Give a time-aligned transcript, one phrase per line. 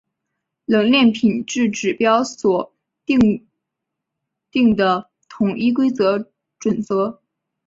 [0.65, 2.73] 冷链品质指标所
[3.05, 3.47] 订
[4.49, 6.25] 定的统一规范
[6.59, 7.21] 准则。